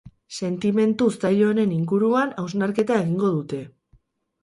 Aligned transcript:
Sentimentu 0.45 1.09
zail 1.19 1.45
honen 1.49 1.77
inguruan 1.77 2.35
hausnarketa 2.45 3.01
egingo 3.07 3.35
dute. 3.39 3.65